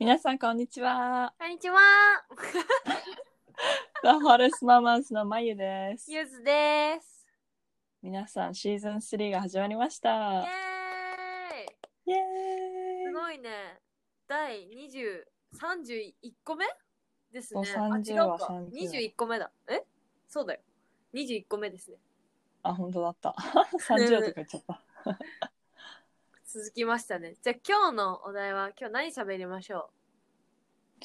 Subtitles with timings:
[0.00, 1.34] 皆さん、こんにちは。
[1.38, 1.78] こんにちは。
[4.02, 6.10] ザ・ホレスママズのまゆです。
[6.10, 7.26] ゆずです。
[8.00, 10.08] 皆さん、シーズン3が始まりましイた。
[10.08, 10.46] ェー
[12.06, 13.78] イイエーイすごいね。
[14.26, 16.64] 第20、31個目
[17.30, 17.62] ですね。
[17.66, 18.26] そうあ、30違うか。
[18.28, 19.52] は30 21個目だ。
[19.68, 19.84] え？
[20.26, 20.60] そうだよ。
[21.12, 21.98] 21個目ですね。
[22.62, 23.34] あ、本当だった。
[23.78, 24.82] 30とか言っちゃった。
[26.52, 27.36] 続きましたね。
[27.40, 29.90] じゃあ今日のお題は、今日何喋りましょ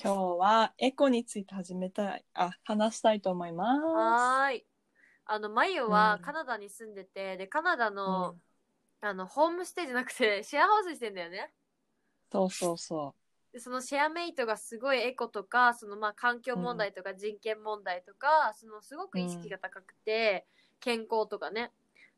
[0.02, 3.52] 今日はエコについて始めたい、あ、話したいと思い
[3.94, 4.66] うまはーい。
[5.26, 8.10] あの、まゆはうんカナダに住んでて、で、カナダす。
[8.10, 8.42] の、うん
[9.02, 11.54] あの、ホームステイじゃなくて、 シェアハウスしてんだよね。
[12.32, 13.16] そうそうそ
[13.54, 20.46] でそのシェアメイトがすごいエコとかそのまあ環境問題とか人権問題とか、そのすごく意識が高くて、
[20.80, 21.72] 健康とかね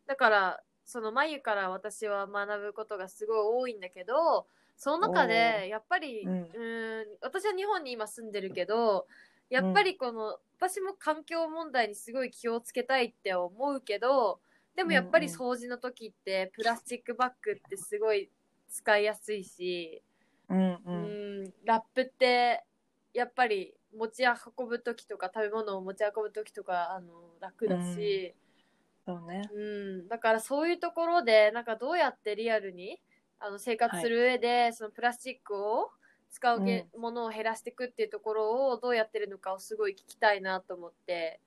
[0.08, 9.08] だからその眉から私は学ぶことがすごい多いんだけどその中おでやっぱり、ううんーん私は日本に今住んでるけど
[9.50, 14.42] やっぱりこの、私も環境問題にすごい気をつけたいって思うけど
[14.76, 18.32] でもやっぱりうん掃除の時ってプラスチックバッグってすごい
[18.70, 20.04] 使いやすいし、
[20.50, 20.56] う。
[20.56, 20.92] うんう。
[20.92, 22.64] うんん、ラップって
[23.14, 28.36] やっぱり持ち運ぶ時とか食べ物を持ち運ぶ時とかあの楽だし、
[29.08, 29.50] そうね。
[29.54, 29.60] う
[30.04, 30.08] ん。
[30.10, 33.02] だからそういうところでなんかどうやってリアルに
[33.40, 35.90] あの生活する上で、そのプラスチックを
[36.30, 41.40] 使うげ、ものを減らしていくっていうところをどうやってるのかをすごい聞きたいなと思って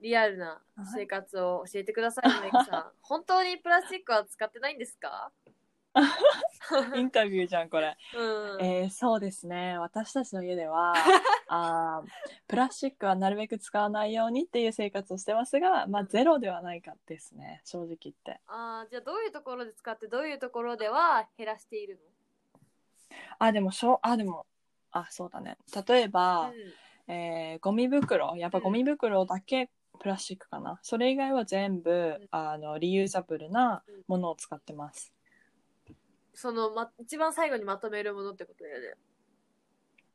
[0.00, 2.92] リアルな生活を教えてください、メイクさん。
[3.00, 5.32] 本当にプラスチックは使ってないんですか？
[6.96, 7.96] インタビューじゃん、これ。
[8.14, 9.78] うん、えーそうですね。
[9.78, 10.94] 私たちの家では
[11.48, 12.08] あー
[12.48, 17.60] プラスチックはなるべく使わないようにっていう生活をしてますが、まあ、ゼロではないかですね。
[17.64, 18.40] 正直言って。
[18.46, 22.00] あーじゃあどういうところで使ってどういうところでは減らしている
[23.38, 24.46] あでもしょあでも
[24.90, 25.58] あそうだね。
[25.88, 26.48] 例えの、ば、
[27.06, 27.12] うん。
[27.12, 28.34] えーゴミ袋。
[28.36, 30.78] やっぱゴミ袋だけプラスチックかな。
[30.82, 32.28] それ以外は全部、ん。
[32.30, 35.12] あのリユーザブルなものを使ってます
[36.36, 38.94] その、ま、一番最後にまとめるものってことだよね。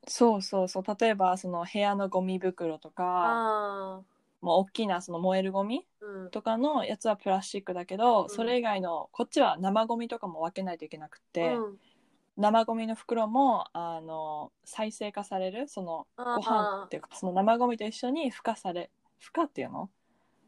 [0.08, 0.84] そうそうそう。
[1.00, 4.02] 例えばその部屋のゴミ袋とかあ
[4.42, 6.30] もう大きなその燃えるゴミあ、うん。
[6.32, 8.30] とかのやつはプラスチックだけど、うん。
[8.30, 11.78] それ以外のこっちは生ゴミとかも分けないといけなくて、うん、
[12.38, 16.36] 生ゴミの袋もあの再生化されるそのあー。
[16.36, 18.90] ご飯っていうかその生ゴミと一緒に孵化され
[19.22, 19.90] 孵化っていうの？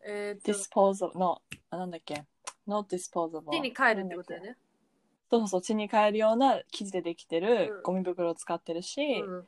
[0.06, 2.26] えーっと、disposable のあなんだっけ
[2.68, 4.58] ？not disposable 手に帰るってことだよね。
[5.34, 9.48] そうそうそう地に帰るような生地でできてるゴミ袋を使ってるし、うん。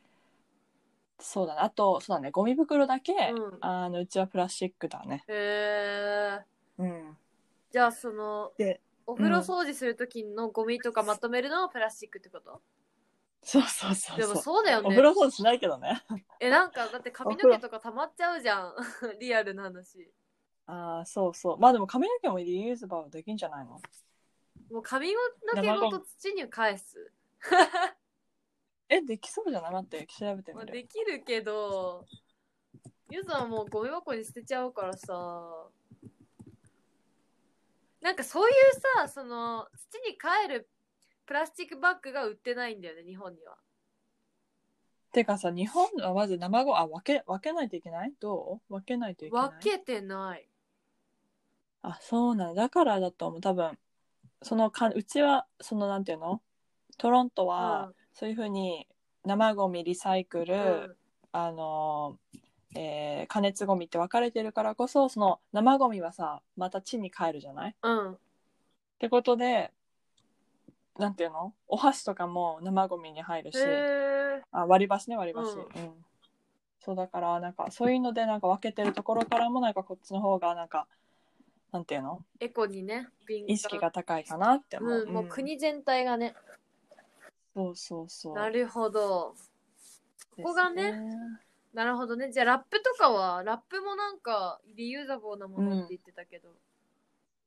[1.19, 6.41] そうだねあとそうだねゴミ袋だけ、うんあのうちはプラスチックだねへ
[6.79, 7.18] えうん
[7.72, 12.62] じゃあその、でお風呂掃除するときのゴミとかまとめるのはプラスチックってこと、
[13.44, 15.02] そうそうそうでもそうそうだよねお風。
[15.02, 16.03] 呂掃除しないけどね
[16.40, 18.73] え、なんかだって髪の毛とか溜まっちゃうじゃん。
[19.19, 20.09] リアルな話。
[20.67, 23.79] ああそうそうまあでも髪の毛もリユーズバーできんじゃないの
[24.75, 25.18] もう髪の
[25.62, 27.09] 毛ごと土に返す。
[28.90, 29.72] えできそうじゃない？
[29.72, 32.06] 待って調べてまあ、みるできるけど、
[33.09, 35.69] ゆずはもうゴミ箱に捨てちゃうからさ。
[38.02, 38.56] なんかそういう
[38.97, 40.69] さ、その土に帰る
[41.25, 43.56] プラスチックバッグが売ってないんだよね、日本には。
[45.14, 48.12] てかさ日本はまず生ゴあ分け分けないといけない？
[48.19, 48.74] どう？
[48.74, 49.50] 分けないといけない？
[49.50, 50.50] 分けてない。
[51.81, 53.78] あそうなんだだからだと思う多分
[54.41, 56.41] そのかうちはそのなんていうの？
[56.97, 58.88] トロントは、そういうふうに
[59.25, 60.96] 生ゴミリサイクル、うん。
[61.34, 62.18] あの
[62.75, 67.72] えー加熱ゴミって分かれてるからこそその生ゴミはさまた地に帰るじゃない？
[67.72, 68.18] っうん。
[69.00, 69.72] てことで
[70.97, 71.53] なんていうの？
[71.67, 74.41] お箸とかも生ゴミに入るしへえ。
[74.52, 75.59] あ割り箸ね割り箸、うん。
[75.59, 75.94] うん。
[76.79, 80.88] そうだからなんかそういうのでなんか分けてるところからもなんかこっちの方がなんか
[81.75, 82.24] なんていうの？
[82.40, 83.09] エコにね、
[83.47, 86.34] 意識が高いかなって思う、うん、もう国全体がね。
[87.53, 88.34] そうそうそう。
[88.34, 89.36] なるほど。
[90.38, 92.32] ここがねですなるほどね。
[92.32, 96.47] じゃあラップとかは、ラップもなんかリユーザブルなものって言ってたけど。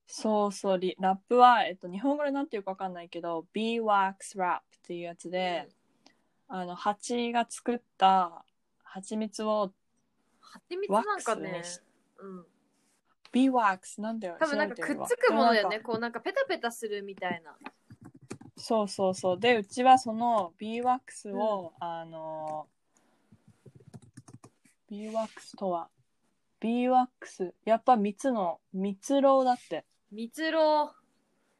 [0.06, 0.78] そうそう。
[0.78, 5.70] リラップは、えっと、日本語でなんていうかわかんないけど Beeswax Wrap っていうやつで、
[6.48, 8.44] あの蜂が作った
[8.84, 9.72] 蜂蜜を
[10.40, 11.62] 蜂蜜なんかね
[12.18, 12.42] ワッ
[13.32, 13.56] クスにし、うん。
[13.56, 15.80] Beeswax なんだよ多分なんかくっつくものだよね。
[15.80, 17.56] こうなんかペタペタするみたいな。
[18.56, 22.66] そうそうそうでうちはその Beeswax を、あの
[24.90, 25.88] Beeswax とは
[26.60, 30.98] Beeswax やっぱ蜜の蜜ろうだって蜜ろう。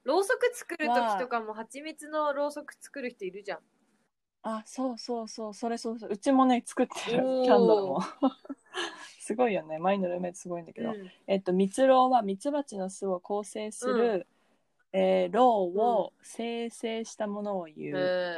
[0.09, 3.59] ろうそく作るときとかも蜂蜜のろうそく作る人いるじゃん。
[4.43, 8.00] あそうそうそうそれそうそううちもね作ってるキャンドルも
[9.20, 9.78] すごいよね。
[9.78, 11.10] マイのルーメイトすごいんだけど、うん。
[11.26, 14.26] えっと蜜蝋はミツバチの巣を構成する、
[14.92, 18.36] えー、ろうを生成したものを言う、へ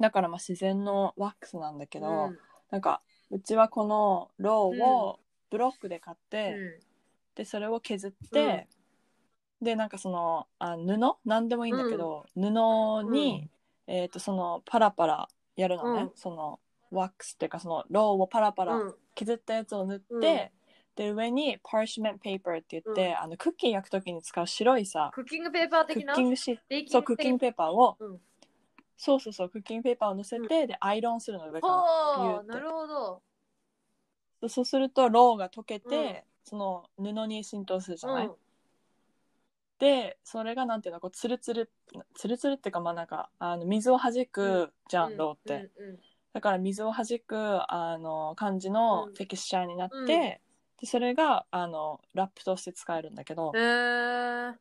[0.00, 2.38] だからまあ自然のワックスなんだけーど、うん。
[2.70, 5.20] なんかうちはこのろうを
[5.50, 6.86] ブロックで買って、うん。
[7.34, 8.68] でそれを削って、
[9.60, 10.98] でなんかそのあ布？
[11.24, 12.40] なんでもいいんだけど、布
[13.10, 13.50] に、
[13.86, 16.12] えー、とそのパラパラやるのね、うん。
[16.14, 16.60] その
[16.90, 18.94] ワックスっていうかそのろうをパラパラうん。
[19.14, 20.20] 削ったやつを塗って、うん。
[20.96, 28.20] で上にパーシメントペーパーって言って、あのクッキー焼く時に使う白いさクッキングペーパークッ的なキングシベーキングそうクッキングペーパーを、うん。
[28.96, 33.22] そうそうそうクッキングペーパーを乗せて、でアイロンするの上からなるほど。
[34.48, 36.14] そうするとろうが溶けて、うん。
[36.44, 38.34] その布に浸透するじゃない、うん。
[39.78, 41.70] でそれがなんていうのこうツルツル
[42.14, 45.98] ツルツルっていうかまあなんかあの水を弾くじゃん、ろうって、うんうん
[46.36, 49.14] だから水を弾くあの感じのうん。
[49.14, 50.06] テキスチャーになって、うん。
[50.06, 50.40] で
[50.84, 54.54] それがあのラップとして使えるんだけど、へー。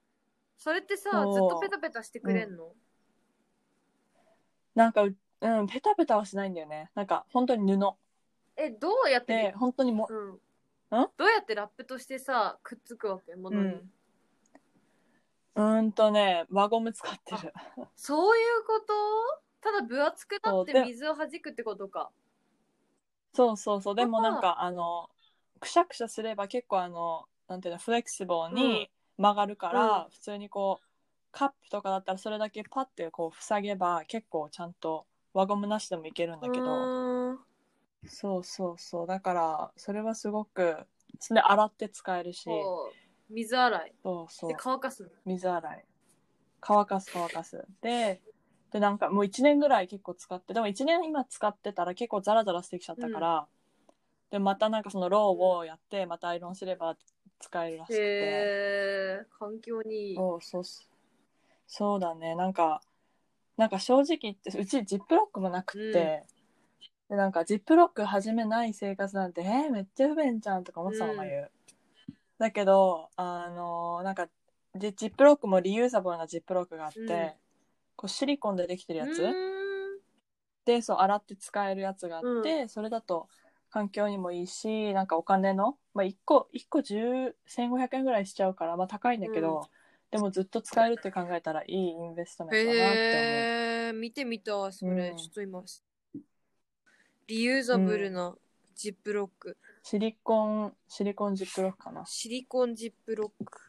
[0.58, 2.72] それってさずっとペタペタしてくれんの、
[4.74, 6.92] なんかううんペタペタはしないんだよね。
[6.96, 7.78] なんか本当に布。
[8.56, 10.30] えどうやってで本当にもうん。
[10.30, 10.40] ん？
[11.18, 13.36] どうやってラップとしてさくっつくわけ？
[13.36, 13.92] ものに、うん。
[15.56, 17.54] うーんとね輪ゴム使ってる。
[17.98, 18.94] そういうこと？
[19.66, 22.12] ただ分厚くなって水を弾くってことか。
[23.34, 23.96] そうそうそう。
[23.96, 25.10] でもなんかあの
[25.60, 30.10] くしゃくしゃすれば結構あのなんていうのフレキシブルに曲がるから、うん。
[30.12, 30.86] 普通にこう
[31.32, 37.40] カップとかだったらそれだけパッてこう塞げば結構ちゃんと輪ゴムなしでもいけるんだけうど
[38.08, 39.08] そうそうそう。
[39.08, 40.76] だからそれはすごく
[41.20, 42.48] それで洗って使えるし。
[43.32, 43.94] 水洗い。
[44.04, 44.50] そうそう。
[44.52, 45.10] で乾かすの。
[45.26, 45.86] 水洗い。
[46.62, 47.66] 乾かす乾かす。
[47.82, 48.22] で
[48.76, 53.48] でなんかもう1年ぐらい結構使ってでも1年今使ってたら結構ザラザラしてきちゃったから、
[54.32, 56.98] でまたなんかそのローをやってまたアイロンすれば
[57.40, 60.16] 使えるらしくて、へえ環境にいい。
[60.18, 60.64] そうそう
[61.68, 62.36] そうだね。
[62.36, 62.82] なんか
[63.56, 66.26] なんか正直言ってうちジップロックもなくって、
[67.08, 71.20] でなんかジップロック始めない生活なんてえー、めっちゃ不便じゃんとか思ってたのうん。
[72.40, 74.28] だけどあのなんか
[74.74, 77.32] でジップロックもリユーザブルなジップロックがあって、うん
[77.96, 79.34] こうシリコンでできてるやつ、うーん。
[80.66, 83.28] でそう洗って使えるやつがあって、それだと
[83.70, 89.68] 環境にもいいしなんかお金の、まあ、1個1個10 1500円ぐらいしちゃうから、まあ、高いんだけど、うん。
[90.12, 95.18] でもずっと使えるって考えたらいいインベストメントだなってへえ見てみたそれ、うん。
[95.18, 95.64] ちょっと今
[97.28, 98.36] リユーザブルな
[98.76, 102.06] ジップロック、思うシリコンシリコンジップロックかな。
[102.06, 103.62] シリコンジップロック。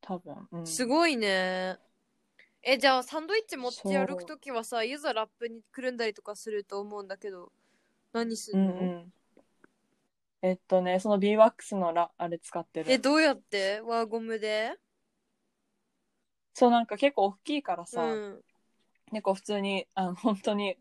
[0.00, 1.78] 多分、うん、すごいね
[2.68, 7.52] えじゃあサンドイッチ持って歩くときはさいざラップにくるんだりとかすると思うんだけど
[8.12, 9.12] 何すの、うんんうん。
[10.42, 12.90] えっとねその b ワックスのラあれ使ってる。
[12.90, 13.80] えどうやって？
[13.82, 14.74] 輪ゴムで？
[16.54, 18.40] そうなんか結構大きいからさ、うん。
[19.12, 20.76] 結構普通にあの本当に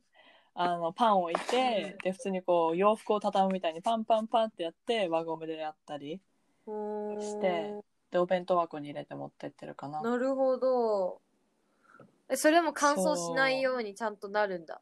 [0.55, 6.19] あのパンを置いて、で普通にこう洋服を畳むみたいにパンパンパンってやって輪ゴムでやったり
[6.65, 7.75] して
[8.09, 10.01] でお弁当箱に入れて持ってってるかな。
[10.01, 11.21] なるほど
[12.29, 14.81] えそれも乾燥しないようにちゃんとなるんだ。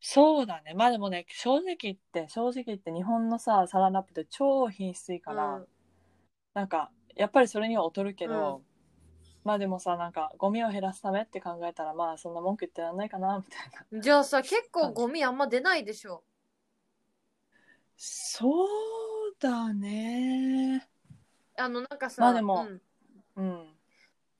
[0.00, 0.74] そうだね。
[0.74, 5.66] まあでもね正直言って正直言って日本のさサランラップって超品質いいから、うん。
[6.52, 8.60] なんかやっぱりそれには劣るけど、
[9.44, 14.00] まあでもさなんかゴミを減らすためって考えたらまあそんな文句言ってらんないかなみたいな。
[14.00, 16.22] じゃあさ結構ゴミあんま出ないでしょ。
[17.96, 18.66] そう
[19.40, 20.86] だね。
[21.56, 22.66] あのなんかさまあでも
[23.36, 23.42] うん。
[23.42, 23.63] うん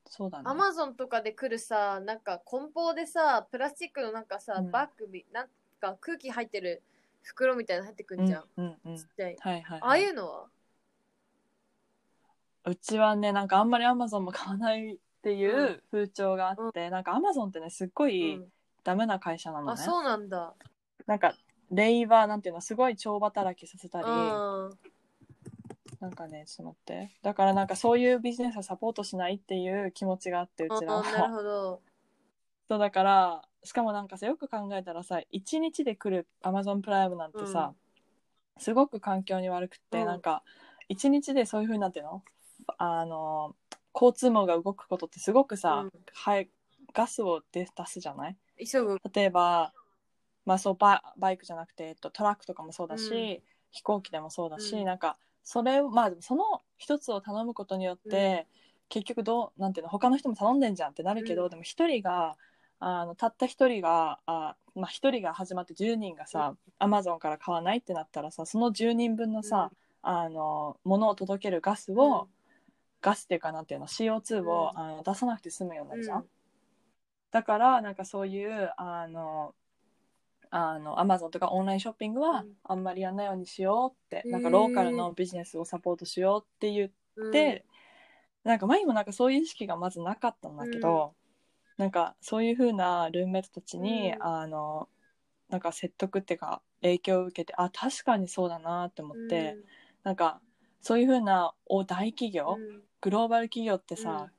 [0.09, 0.43] そうだね。
[0.47, 4.71] アマゾンとかで来るさなんか梱包でさプラスチックのなんかさ、うん。
[4.71, 5.47] バッグみなん
[5.81, 6.81] か空気入ってる
[7.23, 8.97] 袋みたいなの入ってくんじゃん、うんうんうん。
[8.97, 9.35] ちっちゃい。
[9.39, 10.45] はいはい、ああいうのは？
[12.65, 15.81] うちはねなんかあんまりアマゾンも買わないっていううん。
[15.91, 18.45] 風潮があって、なんかアマゾンってねすっごいうん。
[18.83, 20.53] ダメな会社なのね、あそうなんだ。
[21.07, 21.33] なんか
[21.71, 24.69] レイバーなんていうのすごい超働きさせたりうん
[26.05, 27.17] なんかねちょっと待って。
[27.23, 31.81] だからなんかそういうビジネスをサポートしないっていう気持ちがあってうちらあなるはほど。
[32.69, 37.73] そうだからしかもなんかさよく考えたらさ1日で来るアマゾンプライムなんてさ、
[38.59, 40.05] すごく環境に悪くって、うん。
[40.05, 40.43] なんか
[40.87, 42.23] 1日でそういうふうになっていうの？
[42.77, 43.55] あの
[43.93, 45.91] 交通網が動くことってすごくさ、うん。
[46.13, 46.49] はい、
[46.93, 48.37] ガスを出出すじゃない？
[48.63, 48.99] 急ぐ。
[49.11, 49.73] 例えば、
[50.45, 53.43] まあ、そうババイクじゃなくて、えっと、トラックとかもそうだし、うん。
[53.71, 54.85] 飛行機でもそうだし、うん。
[54.85, 56.43] なんかそれをまあその
[56.77, 58.47] 一つを頼むことによって、
[58.89, 61.49] 結局どうなんていうの他の人も頼んでんじゃんってなるけど、うん。
[61.49, 62.35] でも一人が
[62.79, 69.71] あのたった一人があまあ一人が始まって10人がさアマゾンから買わないってなったらさその10人分のさ、
[70.01, 72.27] あの物を届けるガスを、うん。
[73.01, 74.79] ガスっていうかなんていうの CO2 を、うん。
[74.79, 76.25] あの出さなくて済むようになるじゃん、うん。
[77.31, 79.53] だからなんかそういうあの
[80.57, 82.53] あのアマゾンとかオンラインショッピングはうん。
[82.63, 84.31] あんまりやんないようにしようって、へー。
[84.31, 87.65] なんかローカルのビジネスをサポートしようって言って、
[88.45, 91.13] なんか前にもなんかそういう意識がまずなかったんだけど、
[91.77, 94.23] なんかそういう風なルームメイトたちに、うん。
[94.23, 94.87] あの
[95.49, 99.25] なんか説得っていうか影響を受けてあ確かにそうだなって思うん。
[99.25, 99.57] って、
[100.05, 100.39] なんか
[100.79, 102.81] そういう風なお大企業、うん。
[103.01, 104.31] グローバル企業ってさ、うん。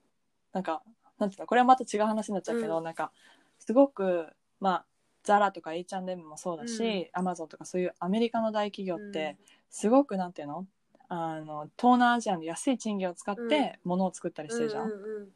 [0.55, 0.83] なんか
[1.19, 2.85] なんていうのこれはまた違う話になっちゃうけど、うん。
[2.85, 3.13] なんか
[3.59, 4.29] すごく
[4.61, 4.87] まあ
[5.27, 9.37] ザラとか H&M もそうだし、アマゾンとかそういうアメリカの大企業って
[9.69, 10.67] すごくなんていうの？
[11.09, 14.87] あの東南アジアの安い賃金を使って物を作ったりしてるじゃん。
[14.87, 15.29] うんうん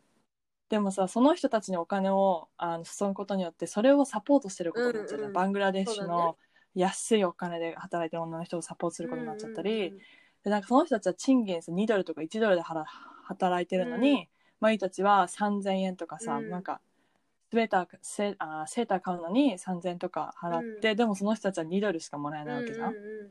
[0.71, 5.33] でもさその人たちにお金をあの注ぐことによってそれをサポートしてることになっちゃうじゃん、うんうん。
[5.33, 6.37] バングラデシュの
[6.75, 6.83] ね。
[6.83, 10.01] 安いお金で働いてる女の人をサポートすることになっちゃったり、うんうん
[10.45, 12.85] でなんかその人たちは賃金2ドルとか1ドルで払
[13.25, 14.27] 働いてるのに、うん。
[14.61, 16.49] マリたちは3000円とかさ、うん。
[16.49, 23.31] なんかーターセあセーター買うのに3000円とか払って、でもその人たちは2ドルしかもらえないわけじゃん、うんうんうん。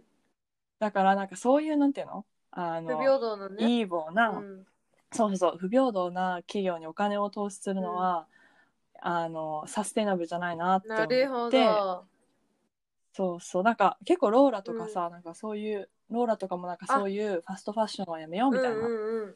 [0.79, 2.25] だからなんかそういうなんていうの？
[2.51, 3.55] あの不平等なね。
[3.79, 4.65] イーボーな、うん。
[5.11, 8.27] そうそうそう不平等な企業にお金を投資するのは、
[9.01, 11.15] あのサステイナブルじゃないなって思って。
[11.15, 12.05] なるほど。
[13.11, 13.63] そうそう。
[13.63, 19.35] なんか結構ローラとかさ、なんかそういうローラとかもなんかそういうファストファッションはやめようみたいな、うんうんうん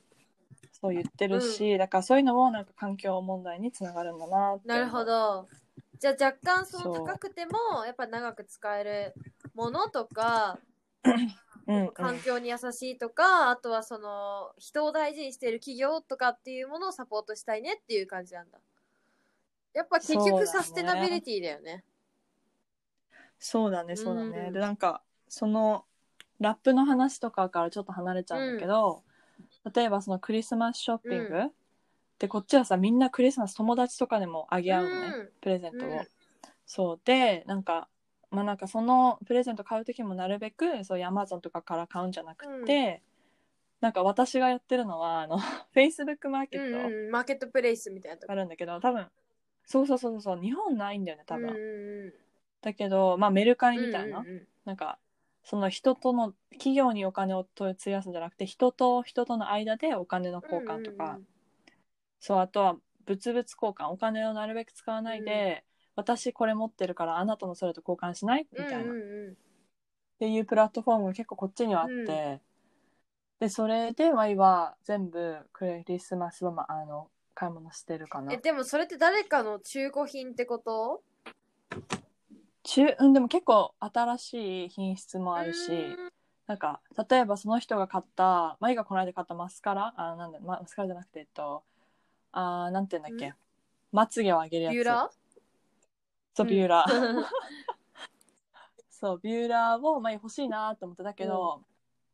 [0.71, 5.47] そう言ってるし、だからそういうのもなんか環境問題につながるんだなってなるほど。
[5.99, 9.13] じゃあ若干その高くてもやっぱ長く使える
[9.53, 10.59] ものとか
[11.67, 18.59] うんうん環境に優しいとか、あとはその人を大事にしている企業とかっていうものをサポートしたいねっていう感じなんだ。
[19.73, 21.83] やっぱ結局サステナビリティだよね。
[23.39, 25.83] そうだねそうだね、うんでなんかその
[26.39, 29.03] ラップの話とかからちょっと離れちゃうんだけど、
[29.73, 31.51] 例えばそのクリスマスショッピング、う
[32.19, 35.29] でこっちはさみんなクリスマス友達とかでもあげ合うのね、うん。
[35.41, 36.07] プレゼントを、うん。
[36.65, 36.99] そう。
[37.03, 37.87] でなんか
[38.31, 43.01] まあなんかそのプレゼント買う時もなるべくそういうアマゾンとかから買うんじゃなくて、
[43.81, 45.37] なんか私がやってるのはあの
[45.75, 48.33] Facebook マーケうんットうん、マーケットプレイスみたいなとこ。
[48.33, 49.07] あるんだけど、多分
[49.65, 52.13] そうそうそうそう日本ないんだよね多分、うんうんうん。
[52.61, 54.47] だけどまあメルカリみたいな、うんうんうん。
[54.65, 54.97] なんか
[55.43, 61.27] その人との企業にお金を費やすんじゃなくて人と人との間でお金の交換とか、うんうん
[62.25, 68.47] そうあとは物々交換お金をなるべく使わないで、私これ持ってるからあなたのそれと交換しない？
[68.57, 69.37] みたいな、っうんうんうん。
[70.19, 72.07] ていうプラットフォームが結構こっちにはあって、うん。
[73.41, 78.31] でそれでワイは全部クリスマスは、まあ、あの買い物してるかな。
[78.31, 81.03] えでもそれって誰かの中古品ってこと？
[82.63, 86.09] 中うんでも結構新しい品質もあるし、うん。
[86.47, 91.63] なんか例えばその人が買ったマイがこの間買ったマスカラあなんだ、ま、マスカラじゃなくてえっと
[92.31, 93.35] あーなんて言うんだっけ、ん。
[93.91, 94.73] まつげを上げるやつ。
[94.73, 95.11] ビューラ
[96.35, 97.25] そうビューラー、ー
[98.89, 101.61] そうビューラーを、まあ、欲しいなと思ってたけど、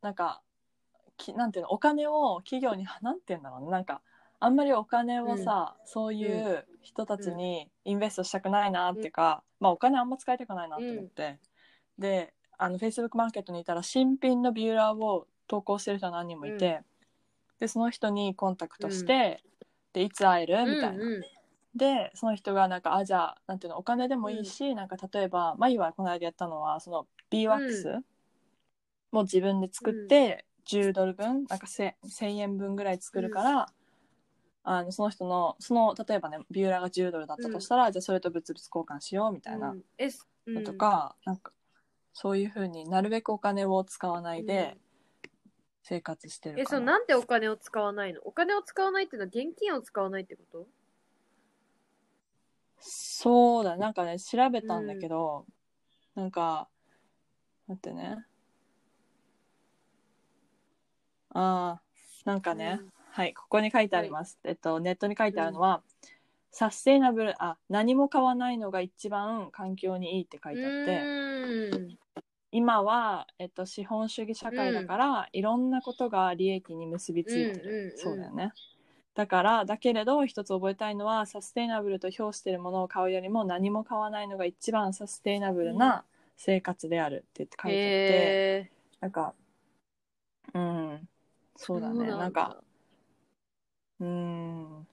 [0.02, 0.42] なんか
[1.16, 3.70] きなんていうのお金を企業になんて言うんだろうね。
[3.70, 4.02] なんか
[4.40, 11.40] あんまりお金をさ、そういう人たちにインベストしたくないなっていうか、まあお金あんま使いたくないなと思って、
[11.98, 16.82] であの Facebook マーケットにいたら新品のビューラーを投稿してる人が何人もいて、
[17.60, 19.44] でその人にコンタクトして、
[19.94, 21.22] でいつ会えるみたいな、うんうん。
[21.76, 28.04] でその人がなんかあじゃあなんていうのお金でもいいし、なんか例えばマイはこの間やったのはその B ワックスう
[29.12, 33.68] も自分で作って10ドル分なんか 1000, 1000円分ぐらい作るから、
[34.64, 39.76] あのその人のその例えばねビューラーが10ドルだったとしたら、じゃあそれと物々交換しようみたいな
[40.48, 41.52] のとか、なんか
[42.14, 44.78] そういうふうになるべくお金を使わないで
[45.84, 46.64] 生活してるかな。
[46.64, 48.22] えそうなんでお金を使わないの？
[48.24, 50.68] お金を使わないっていうのは現金を使わないってこと？
[52.80, 55.46] そうだなんかね調べたんだけど、
[56.16, 56.68] なんか
[57.68, 58.26] 待ってね。
[61.32, 62.80] あーなんかね、
[63.20, 65.82] はいここに書いてあります、えっとネットに書いてあるのは、
[66.52, 71.02] サステイナブルあ何も買わないのが一番環境にいいって書いてあって、
[71.74, 71.98] うん。
[72.54, 77.98] 今は、えっと、資本主義社会だから、いろんなことが利益に結びついてる、うんうんうん。
[77.98, 78.54] そうだよね。
[79.16, 86.06] だからだけれど一つ覚えたいのはサステイナブルと評しているものを買うよりも何も買わないのが一番サステイナブルな
[86.38, 88.72] 生活であるって言って書いてあって、へ
[89.02, 89.34] なんか
[90.54, 91.10] うん。
[91.58, 92.08] そうだね。
[92.08, 92.64] なんか
[94.00, 94.88] うん。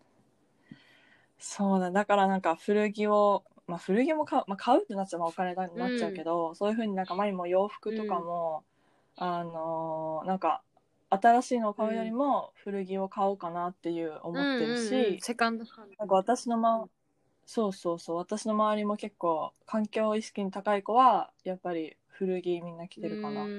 [1.38, 1.90] そうだ。
[1.90, 8.64] だからなんか古着を、まあ、古着も買う,、まあ、買うってなっちゃうお金になっちゃうけど、そういうふうになんか前も洋服とかも、
[9.16, 10.62] あのーなんか
[11.10, 15.20] 新しいのを買うよりも古着を買おうかなっていう思ってるし、うんうんうん。
[15.20, 16.88] セカンドハンなんか私のま、
[17.46, 18.16] そうそうそう。
[18.18, 23.50] 私の周りも結構環境意識に高い子はやっぱり古着みんな着てるかな。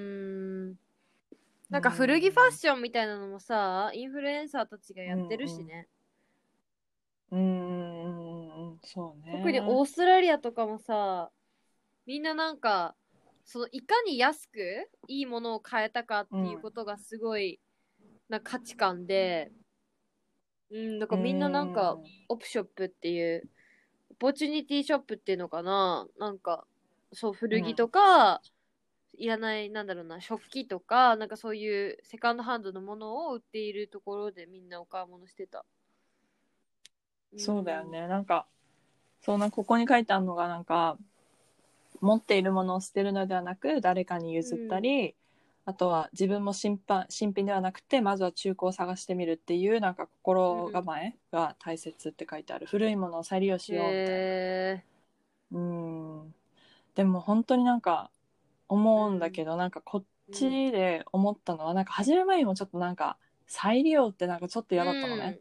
[1.69, 5.87] なんか古着ファッションみたいなのもさ、インフルエンサーたちがやってるしね。
[7.31, 9.37] うんうんうんうんそうね。
[9.37, 11.29] 特にオーストラリアとかもさ、
[12.05, 12.95] みんななんか、
[13.43, 14.59] そのいかに安く
[15.07, 17.59] いいものを買えたかっていうことがすごい
[18.29, 19.51] な価値観で、
[20.69, 21.97] うん、だからみんななんか、
[22.29, 23.49] オプショップっていう、
[24.11, 26.65] オポチュニティショップっていうのかななんか、
[27.13, 28.41] そう、古着とか、
[29.17, 35.65] いらない、なんだろうな、食器とか、なんかそういうセカンドハンドのものを売っているところでみんなお買い物してた。
[37.35, 38.07] そうだよね。
[38.07, 38.47] なんか、
[39.21, 40.97] そうな、ここに書いてあるのが、なんか、
[42.01, 45.15] 持っているものを捨てるのではなく、誰かに譲ったり、
[45.65, 52.67] あとは自分も新品新品ではなくて、まずは中古を探してみるっていう、なんか心構えが大切って書いてある。
[52.67, 54.21] 古いものを再利用しようみたいな。
[54.21, 54.83] へ
[55.51, 56.35] うん。
[56.95, 58.11] でも本当になんか、
[58.67, 65.39] 思うんだけど、なんかこっちで思ったのは、なんか始め前にもちょっとなんか、再利用ってなんかちょっとー嫌だったのね。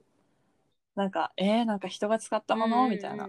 [0.95, 2.88] なんか、えー、なんか人が使ったもの？
[2.88, 3.28] みたいな。。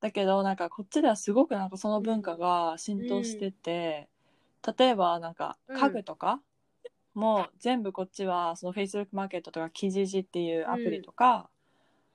[0.00, 4.08] だけどなんかこっちではすごくなんかその文化が浸透してて、
[4.78, 6.40] 例えばなんかうん家具とか
[7.14, 11.48] も全部こっちはその Facebook マーケットとかキジジっていうアプリとか、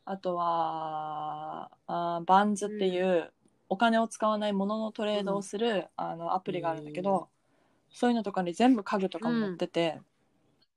[0.05, 3.33] あとはあーバンズっていう
[3.71, 7.29] お金を使わないもののトレードをする、あのアプリがあるんだけど、
[7.89, 10.01] そういうのとかに全部家具とかも載ってて、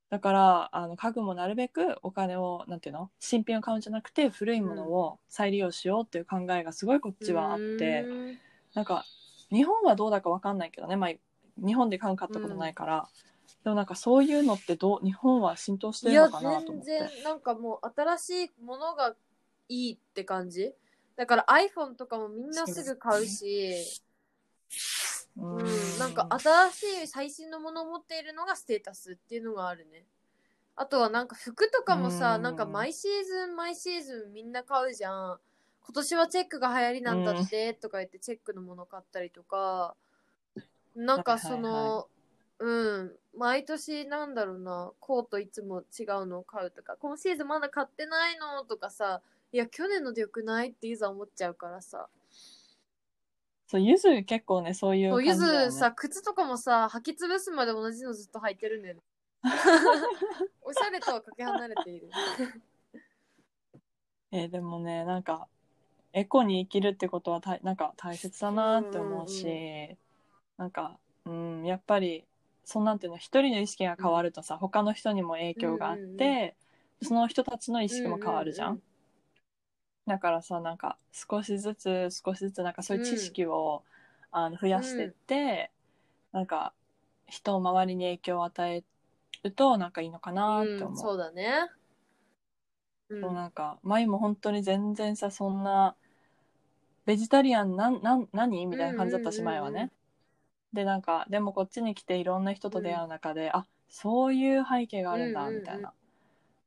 [0.09, 3.09] だからあの家具もなるべくお金をなんていうの？
[3.19, 8.37] 新品を買うんじゃなくて古いものを再利用しようっていう考えがすごいこっちはあって、うん。
[8.75, 9.03] なんか
[9.49, 11.09] 日本はどうだかわかんないけどね、まあ、
[11.57, 13.09] 日本で買う買ったことないから、
[13.65, 16.91] でもなんかそういうのってどう日本は浸透していやるのかなと思って。
[16.91, 19.15] 全然なんかもう新しいものが
[19.67, 20.73] いいって感じ？
[21.15, 24.01] だから iPhone とかもみんなすぐ買うし、
[25.37, 30.05] ううん、なんか新しい最新のものを持っているのがステータスっていうのがあるね。
[30.77, 32.41] あとはなんか服とかもさ、うん。
[32.41, 35.39] なんか毎シーズン毎シーズンみんな買うじゃん。
[35.83, 39.95] 今年はチェックが流行りなんだってとか言ってチェックのもの買ったりとか。
[40.95, 42.07] なんかその、
[42.59, 43.11] うん。
[43.37, 44.91] 毎年なんだろうな。
[44.99, 46.95] コートいつも違うのを買うとか。
[46.97, 49.21] 今シーズンまだ買ってないのとかさ
[49.55, 50.71] いや去年のでよくない？
[50.71, 52.09] っていざ思っちゃうからさ。
[53.67, 59.01] そうゆず結構ねそういうゆだよ、ね、ずさ靴とかもさ履き潰すまで同じのずっと履いてるんだよね。
[60.61, 62.09] おしゃれとはかけ離れている。
[64.31, 65.47] えーでもねなんか
[66.11, 69.97] エコに生きるってことはたなんか大切だなって思うし、うんうん
[70.57, 72.25] なんか、うん、やっぱり
[72.65, 76.53] そんなんていうの一人の意識が変わるとさ、他の人にも影響があって、うんうん
[77.01, 78.69] その人たちの意識も変わるじゃん。
[78.69, 78.94] うんうん
[80.07, 83.83] だからさなんか少しずつ少しずつなんかそういう知識を、
[84.31, 85.71] あの増やしてって、
[86.31, 86.73] なんか
[87.27, 88.83] 人を周りに影響を与え
[89.43, 90.89] るとなんかいいのかなって思う。
[90.89, 91.69] うんそうだね。
[93.09, 93.21] うん。
[93.21, 95.95] そうなんか前も本当に全然さそんな
[97.05, 98.65] ベジタリアンなんなん何？
[98.65, 99.61] みたいな感じだったしうんうんうんうん。
[99.61, 99.91] 前はね。
[100.73, 105.93] でなんかでもこっちに来ていろんな人と出会う中で、あそういう背景があるんだうんうんうんみたいな、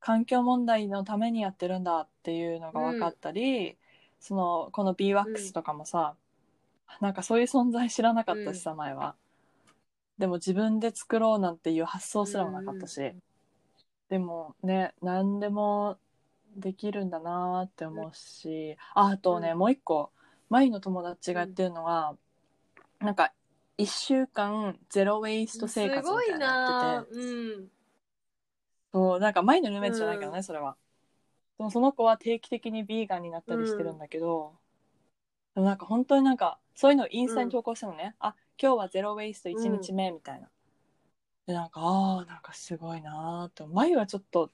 [0.00, 3.76] 環境問題のためにやってるんだっていうのが分かったり、
[4.20, 6.14] そのこの b ワックスとかもさ、
[7.00, 9.14] なんかそういう存在知らなかったしさ、前は。
[10.18, 13.22] でも自分で作ろうなんていう発想すらもなかったし、うん。
[14.08, 15.98] でもね何でも
[16.56, 19.58] できるんだなって思うし、ああとね、うん。
[19.58, 20.10] もう一個。
[20.50, 22.16] 舞の友達がやってるのは、
[23.00, 23.32] なんか
[23.76, 27.20] 1週間ゼロウェイスト生活みたいなのやってて。
[27.20, 27.77] うん
[28.92, 30.76] そうなんか舞のルーメイトじゃないけどね、それは。
[31.58, 34.58] でもその子は定期的にビーガンになったりしてるんだけど、
[35.54, 40.48] でもなんか本当になんかそういうのをインスタに投稿したのね、あ今日はゼロウェイスト1日目みたいな、
[41.46, 44.50] でなんかああなんかすごいなーって舞はちょっと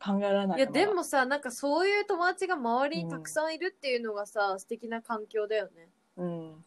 [0.00, 5.88] 考えられないいやなでもさなんかそういう友達が周りにたくさんいるっていうのがさ、素敵な環境だよね。
[6.16, 6.64] うん。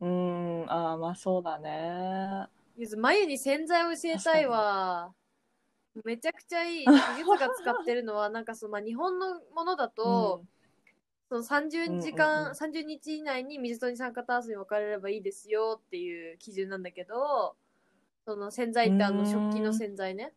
[0.00, 2.48] うん、ああ、まあそうだね。
[2.76, 5.12] ゆず眉に洗剤を教えたいわ
[6.04, 6.94] めちゃくちゃいい。
[7.16, 10.42] ゆずが使ってるのはなんかその、まあ、日本のものだと、
[11.28, 12.56] その30時間、うんうんうん。
[12.56, 17.56] 30日以内に水と二酸化炭素に分かれればいいですよっていう基準なんだけど、
[18.26, 20.34] その洗剤ってあの食器の洗剤ね。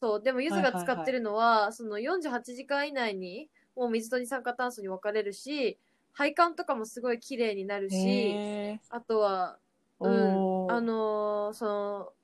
[0.00, 5.78] そう、でもゆずが使ってるのは、その48時間以内にもう水と二酸化炭素に分かれるし
[6.12, 8.42] 配管とかもすごい綺麗になるし
[8.88, 9.58] あとは
[10.02, 10.08] う
[10.38, 10.48] ん。
[10.66, 12.14] あのーそのうん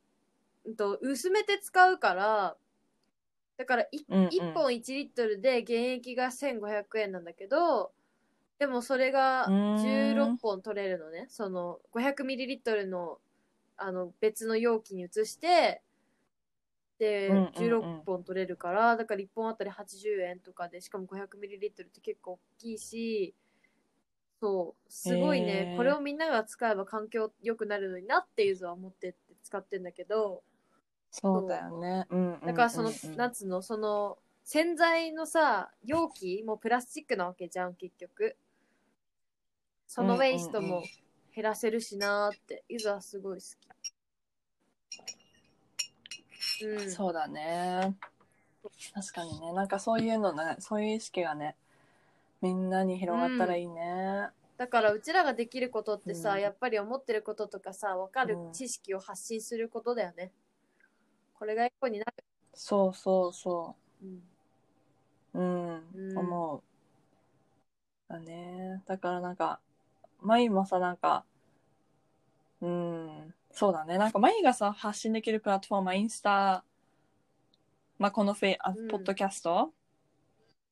[0.74, 2.57] と薄めて使うから
[3.57, 4.29] だからいうんうん。
[4.29, 7.92] 1本1リットルで原液が1500円なんだけど
[8.59, 9.76] でもそれがうーん。
[9.76, 11.26] 16本取れるのね。
[11.29, 13.18] その500ミリリットルの
[13.76, 15.83] あの別の容器に移して
[16.98, 17.52] で、うんうんうん。
[17.52, 23.35] 16本取れるからだから1本あたり80円とかでしかも500ミリリットルって結構大きいし
[24.40, 30.42] そうすごいね、これをみんなが使えば環境良くなるのになっていうのは思ってって使ってんだけど
[31.11, 32.07] そうだよね。
[32.11, 38.37] うんうんうんうんだからその、なんつうのその洗剤のさ容器もプラスチックなわけじゃん結局。
[39.88, 40.83] そのウェイストも
[41.35, 43.47] 減らせるしなーってゆずはすごい好
[46.61, 46.64] き。
[46.64, 46.90] うん。
[46.90, 47.97] そうだね。
[48.95, 49.53] 確かにね。
[49.53, 51.57] なんかそういうのね、そういう意識がね、
[52.40, 54.29] みんなに広がったらいいね。
[54.57, 56.40] だからうちらができることってさ、うん。
[56.40, 58.53] やっぱり思ってることとかさ分かるうん。
[58.53, 60.33] 知識を発信することだよね、
[61.38, 62.14] これが一個になる、
[62.55, 64.22] そうそうそうん
[65.35, 65.38] う。
[65.38, 66.62] うん、うん思う。
[68.09, 68.83] だね。
[68.87, 69.61] だからなんか、
[70.20, 71.25] マイもさ、なんか、
[72.61, 73.99] うん、そうだね。
[73.99, 76.64] なんかマイがさ、発信できるプラットフォームはインスタ、
[77.99, 79.72] まあこのフェイ、あうんポッドキャスト？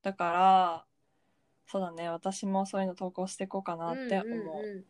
[0.02, 0.84] だから、
[1.66, 2.08] そうだね。
[2.08, 4.26] 私もそういうの投稿していこうかなって思う。
[4.26, 4.84] うんうんうん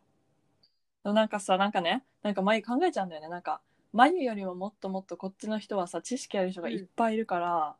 [1.03, 3.29] でもなんかさ、なんかね、なんか眉考えちゃうんだよね。
[3.29, 3.61] なんか、
[3.95, 7.75] 眉よりももっともっとこっちの人はさ、知識ある人がいっぱいいるから、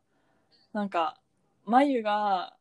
[0.72, 1.20] なんか、
[1.66, 2.56] まゆが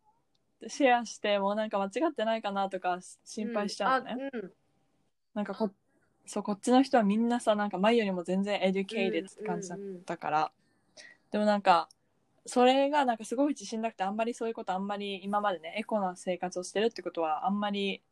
[0.68, 4.30] シェアしてもうなんか間違ってないかなとか心配しちゃうのね。
[4.34, 4.40] うん。
[4.40, 4.52] あうん。
[5.36, 5.72] なんかこ、
[6.26, 10.52] そう、こっちの人はみんなさ、なんかまゆよりも全然 educated って感じだったから、
[11.32, 11.88] でもなんか、
[12.46, 18.04] それがなんかすごい自信なくてあんまりそういうことあんまり今までねエコな生活をしてるってことはあんまり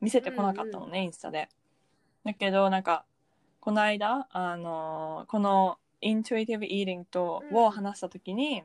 [0.00, 1.48] 見せてこなかったのね、インスタで。
[2.24, 3.04] だけどなんか
[3.64, 8.62] この間あのこの intuitive eating とうんを話した時に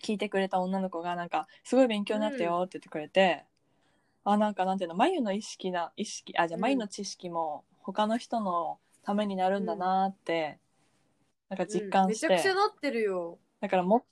[0.00, 3.44] 聞いてくれた女の子がなんかすごい勉強になったよって言ってくれて、
[4.22, 6.62] あなんかなんていうの眉の意識な意識あじゃあうん。
[6.62, 10.60] 眉の知識も他の人のためになるんだなって、
[11.48, 12.32] なんか実感して、うん。
[12.34, 14.04] めちゃくちゃなってるよ、だからも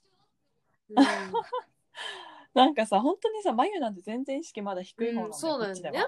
[0.89, 0.95] うん。
[2.53, 6.05] なんかさ本当にさ眉なんて全然意識まだ低い方なの、うんそうなんだよね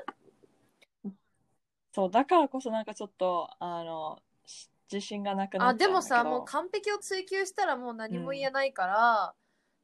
[1.96, 5.94] そうだからこそなんかちょっとあのし自信がなくなあっちゃうんだけど。
[5.94, 9.34] でもさもう完璧を追求したらもう何も言えないから、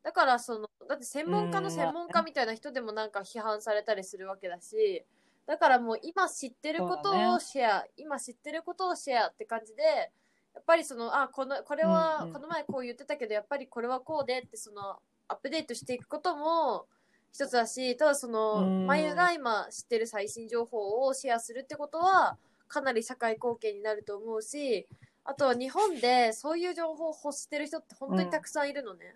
[0.04, 5.06] だからそのだって専門家の専門家みたいな人でもなんか批判されたりするわけだし
[5.48, 7.28] だからもう今知ってることそうだね。
[7.30, 10.12] をシェア、今知ってることをシェアって感じで
[10.54, 12.34] やっぱりそのあこのこれは、うんうん。
[12.34, 16.88] この前こう言ってたけどやっぱりこれはこうでってそのアップデートしていくことも
[17.32, 18.88] 一つだしただその、うん。
[18.88, 24.88] まゆが今知ってる最新情報をシェアするってことはかなり社会貢献になると思うし
[25.24, 29.16] あとは日本でそういう情報を欲してる人って本当にたくさんいるのね。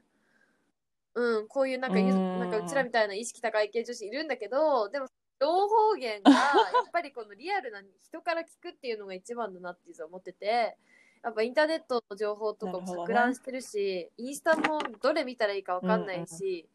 [1.15, 5.07] うん、こういうなんかなんかうちらみたいな意識高い系女子いるんだけどでも
[5.39, 10.77] 情報源が やっぱりこのリアルな人から聞くっていうのが一番だなって実は思ってて
[11.25, 16.69] やっぱインターネットの情報とかも錯乱してるし、インスタもどれ見たらいいかわかんないし、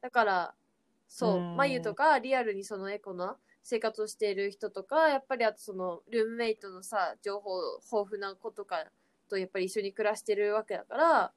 [0.00, 0.54] だから
[1.08, 1.56] そう、うん。
[1.56, 8.84] 眉とかリアルにそのエコな生活をしている人とかやっぱりあとそのルームメイトのさ情報豊富な子とか
[9.28, 11.32] とやっぱり一緒に暮らしてるわけだから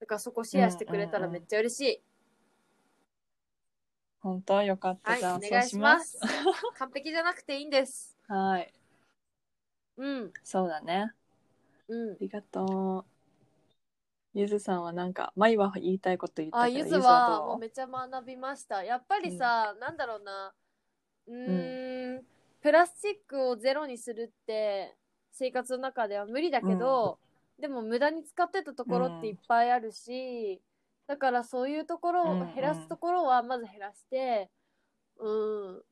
[0.00, 2.02] だからそこシェアしてくれたらめっちゃ嬉しい、
[4.20, 4.62] 本当？
[4.62, 6.18] よかった、はいじゃあお願いします。
[6.78, 8.16] 完璧じゃなくていいんです。
[8.28, 8.72] はい。
[9.96, 10.32] うん。
[10.44, 11.12] そうだね。
[11.88, 12.12] うん。
[12.12, 13.15] ありがとう
[14.36, 20.52] ゆずさんはなんか眉は言いたいこと言ったあゆずはもうめっちゃ学びましたやっぱりさ、なんだろうな。
[21.26, 22.22] うーん。
[22.60, 24.94] プラスチックをゼロにするって
[25.32, 27.18] 生活の中では無理だけど、
[27.58, 30.60] でも無駄に使ってたところっていっぱいあるし、
[31.06, 32.50] だからそういうところうんうん。
[32.50, 34.50] を減らすところはまず減らして
[35.18, 35.28] う
[35.78, 35.82] ん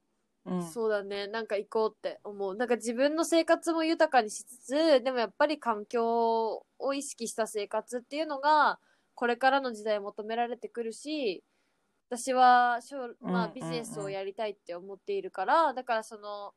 [0.46, 0.62] うん。
[0.62, 1.26] そうだね。
[1.26, 2.54] なんか行こうって思う。
[2.54, 8.78] なんか自分の生活も豊かにしつつでもやっぱり環境を意識した生活っていうのが
[9.14, 11.42] これからの時代求められてくるし
[12.10, 16.52] 私は将、まあ、うんうんうんビジネスをやりたいって思っているから、だからその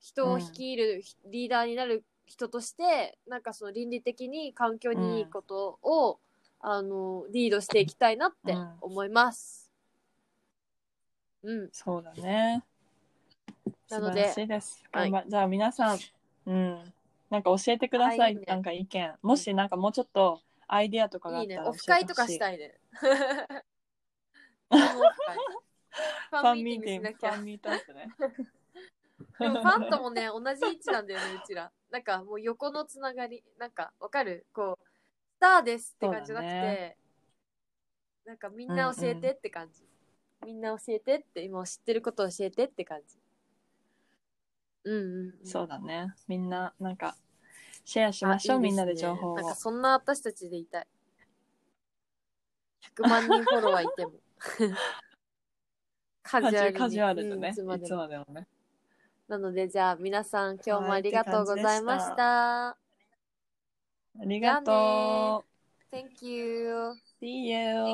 [0.00, 6.18] 人を率いるリーダーになる人として、なんかその倫理的に環境にいいことを、
[6.60, 9.70] あのリードしていきたいなって思います。
[11.44, 12.64] うん、そうだね
[13.90, 15.98] なので素晴らしいです、はいじゃあ皆さん
[16.46, 16.92] うん
[17.30, 21.54] なんか教えてください、はいいいねなんか意見もしなんかもうちょっとアイディアとかがあいいね。
[21.54, 22.78] ったらオフ会とかしいたいね。
[26.30, 28.08] ファンミーティング、ファンミートアップね。
[29.40, 31.72] でもファンともね、同じ位置なんだよね、うちら。
[31.90, 33.42] なんかもう横のつながり。
[33.56, 34.46] なんか、わかる？
[34.52, 34.84] こう、
[35.36, 36.96] スターですって感じじゃなくて、ね
[38.26, 39.88] なんかみんな教えてって感じ。
[40.44, 43.16] みんな教えてって、今知ってること教えてって感じ。
[44.84, 45.46] うんうん、うん。
[45.46, 46.14] そうだね。
[46.26, 47.16] みんな、なんか、
[47.84, 49.36] シェアしましょう、あいいみんなでね情報を。
[49.36, 50.86] なんかそんな私たちでいたい。
[52.96, 54.12] 100万人フォロワーいても。
[56.22, 57.48] カジュアルにカジュアルでね。
[57.48, 58.46] いつまでもまでもね。
[59.28, 62.68] なので、じゃあ皆さん今日もありがとうございました。
[62.70, 62.76] あ
[64.24, 65.44] りがと
[65.90, 65.94] う。
[65.94, 66.92] Thank you.
[67.20, 67.84] See you.